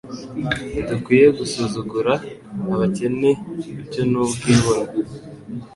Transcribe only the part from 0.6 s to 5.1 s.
Ntidukwiye gusuzugura abakene ibyo n’ubwibone.